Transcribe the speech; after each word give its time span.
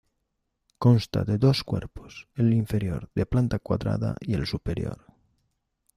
Consta 0.79 1.23
de 1.25 1.37
dos 1.37 1.63
cuerpos: 1.63 2.27
el 2.33 2.53
inferior 2.55 3.11
de 3.13 3.27
planta 3.27 3.59
cuadrada 3.59 4.15
y 4.19 4.33
el 4.33 4.47
superior. 4.47 5.05